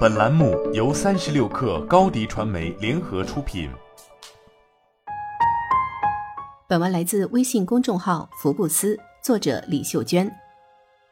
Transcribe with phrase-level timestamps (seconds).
[0.00, 3.70] 本栏目由三十六氪高低传媒联合出品。
[6.68, 10.30] 本文来自微信公众号“福布斯”，作者李秀娟。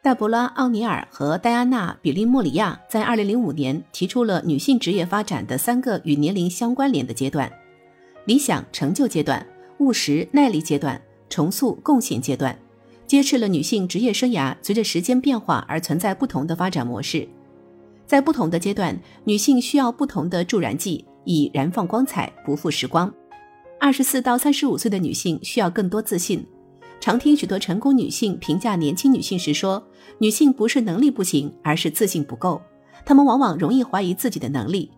[0.03, 7.51] 黛博拉·奥尼尔和戴安娜·比利莫里亚在二零零五年提出了女性职业发展的三个与年龄相关联的阶段：
[8.25, 9.43] 理想成就阶段、
[9.79, 12.57] 务实耐力阶段、重塑贡献阶段。
[13.07, 17.27] 揭示了女性职业生涯随着时间变化而存在不同的发展模式，
[18.09, 23.13] 在不同的阶段，女性需要不同的助燃剂，以燃放光彩，不负时光。
[23.79, 26.43] 二十四到三十五岁的女性需要更多自信。
[26.99, 29.87] 常听许多成功女性评价年轻女性时说，
[30.17, 32.59] 女性不是能力不行，而是自信不够。
[33.05, 34.89] 她们往往容易怀疑自己的能力。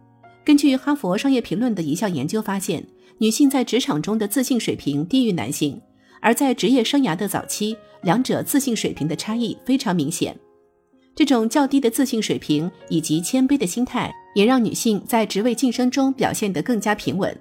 [0.46, 2.88] 根据哈佛商业评论的一项研究发现，
[3.18, 5.78] 女性在职场中的自信水平低于男性。
[6.22, 10.34] 而在职业生涯的早期，两者自信水平的差异非常明显。
[11.16, 17.36] 这种较低的自信水平以及谦卑的心态，也让女性在职位晋升中表现得更加平稳。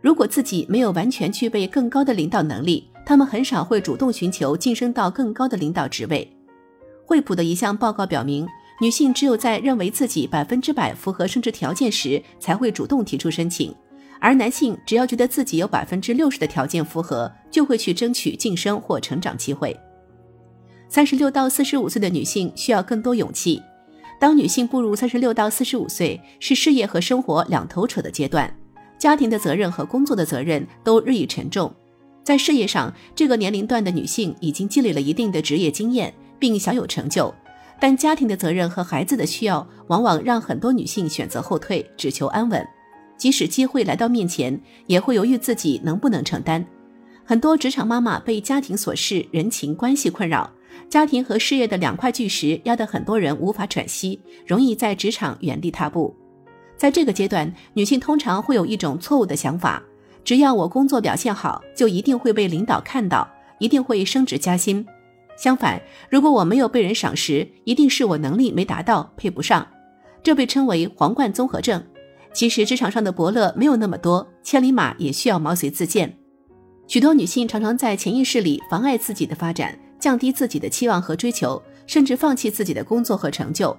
[0.00, 6.30] 如果自己没有完全具备更高的领导能力，她们很少会主动寻求晋升到更高的领导职位。
[7.06, 8.46] 惠普的一项报告表明，
[8.80, 13.74] 女性只有在认为自己百分之百符合升职条件时，才会主动提出申请。
[14.20, 19.78] 而男性只要觉得自己有百分之六十的条件符合，就会去争取晋升或成长机会。
[20.94, 23.60] 三十六到四十五岁的女性需要更多勇气。
[24.20, 28.56] 当女性步入三十六到四十五岁，是事业和生活两头扯的阶段，
[28.96, 31.74] 家庭的责任和工作的责任都日益沉重。
[32.22, 37.34] 在事业上，这个年龄段的女性已经积累了一定的职业经验，并小有成就，
[37.80, 42.64] 但家庭的责任和孩子的需要，往往让很多女性选择后退，只求安稳。
[43.18, 46.64] 即使机会来到面前，也会犹豫自己能不能承担。
[47.24, 50.48] 很多职场妈妈被家庭琐事、人情关系困扰，
[50.88, 56.14] 家庭和事业的两块巨石压得很多人无法喘息，容易在职场原地踏步。
[56.76, 59.82] 在这个阶段，女性通常会有一种错误的想法：
[60.24, 64.84] 只要我工作表现好，就一定会被领导看到，一定会升职加薪。
[65.36, 65.80] 相反，
[66.10, 69.66] 如果我没有被人赏识，一定是我能力没达到，配不上。
[70.22, 71.82] 这被称为皇冠综合症。
[72.32, 76.16] 其实职场上的伯乐没有那么多，千里马也需要毛遂自荐。
[76.86, 83.74] 许多女性常常在潜意识里妨碍自己的发展，降低自己的期望和追求，甚至放弃自己的工作和成就。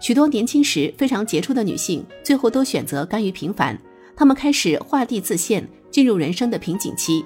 [0.00, 3.78] 许多年轻时非常杰出的女性，最后都选择甘于平凡。
[4.16, 7.24] 她们开始画地自限，进入人生的瓶颈期。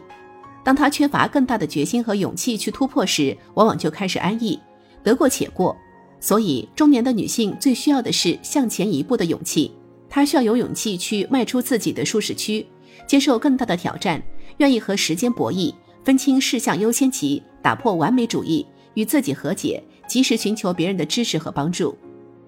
[0.63, 4.61] 当她缺乏更大的决心和勇气去突破时，往往就开始安逸，
[5.03, 5.75] 得过且过。
[6.21, 9.73] 所以，中年的女性最需要的是向前一步的勇气。
[10.11, 12.67] 她需要有勇气去迈出自己的舒适区，
[13.07, 14.23] 接受更大的挑战，
[14.59, 15.75] 愿意和时间博弈，
[16.05, 21.97] 分清事项优先级，打破完美主义，与自己和解，及时寻求别人的支持和帮助。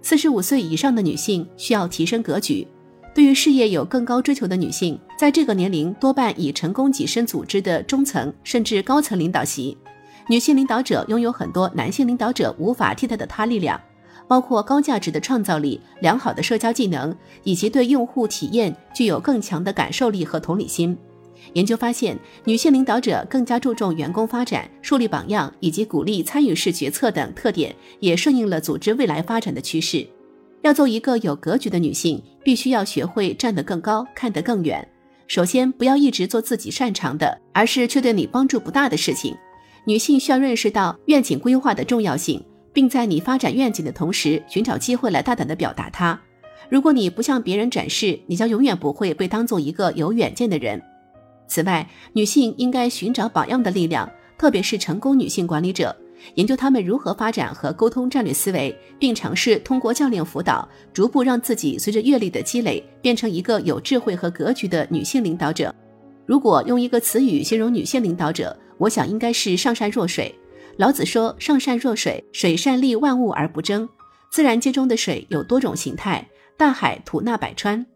[0.03, 2.67] 四十五岁以上的女性需要提升格局，
[3.15, 9.77] 对于事业有更高追求的女性，在这个年龄多半已成功跻身组织的中层甚至高层领导席。
[10.29, 13.81] 女性领导者拥有很多男性领导者无法替代的他力量。
[14.27, 20.97] 包括高价值的创造力、良好的社交技能，以及对用户体验具有更强的感受力和同理心。
[21.55, 30.07] 研究发现，女性领导者更加注重员工发展、树立榜样以及鼓励参与式决策等特点，也顺应了组织未来发展的趋势。
[30.63, 34.87] 要做一个有格局的女性，必须要学会站得更高、看得更远。
[35.27, 39.37] 首先，不要一直做自己擅长的，而是却对你帮助不大的事情。
[39.87, 42.43] 女性需要认识到愿景规划的重要性。
[42.75, 46.21] 并在你发展愿景的同时，寻找机会来大胆地表达它。
[46.69, 50.83] 如果你不向别人展示，你将永远不会被当做一个有远见的人。
[51.47, 55.95] 此外，女性应该寻找榜样的力量，特别是成功女性管理者，
[56.35, 65.75] 研究她们如何发展和沟通战略思维，并尝试通过教练辅导，逐步让自己随着阅历的积累，变成一个有智慧和格局的女性领导者。
[66.27, 70.35] 如果用一个词语形容女性领导者，我想应该是上善若水。
[70.77, 73.89] 老子说：“上善若水，水善利万物而不争。
[74.33, 76.27] 自然界中的水有多种形态，
[76.57, 77.87] 大海吐纳百川，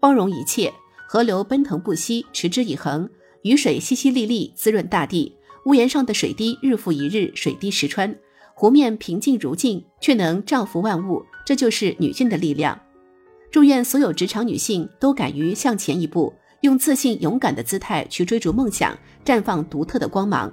[0.00, 0.68] 包容一切；
[1.10, 3.08] 河流奔腾不息，持之以恒；
[3.40, 5.32] 雨水淅淅沥沥，滋润大地；
[5.64, 8.14] 屋檐上的水滴日复一日，水滴石穿；
[8.54, 11.24] 湖面平静如镜，却能造福万物。
[11.46, 12.78] 这就是女性的力量。
[13.50, 18.94] 祝愿所有职场女性都敢于向前一步，用自信勇敢的姿态去追逐梦想，
[19.24, 20.52] 绽放独特的光芒。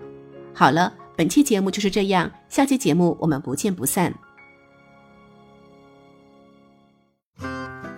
[0.54, 4.14] 好了。”本期节目就是这样，下期节目我们不见不散。